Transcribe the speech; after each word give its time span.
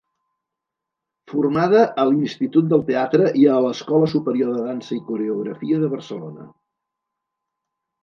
Formada 1.33 1.81
a 2.05 2.07
l'Institut 2.13 2.73
del 2.73 2.83
Teatre 2.89 3.29
i 3.43 3.47
a 3.53 3.61
l'Escola 3.67 4.11
Superior 4.17 4.59
de 4.59 4.67
Dansa 4.73 4.99
i 4.99 5.01
coreografia 5.13 5.87
de 5.87 5.95
Barcelona. 5.97 6.53